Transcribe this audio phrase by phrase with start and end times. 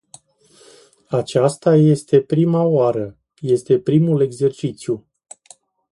[1.09, 5.05] Aceasta este prima oară, este primul exercițiu.